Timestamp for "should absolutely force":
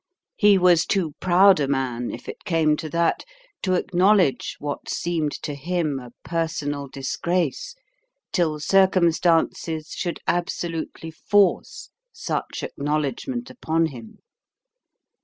9.91-11.91